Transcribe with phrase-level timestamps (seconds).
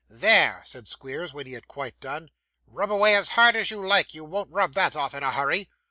[0.09, 2.31] 'There,' said Squeers, when he had quite done;
[2.65, 5.69] 'rub away as hard as you like, you won't rub that off in a hurry.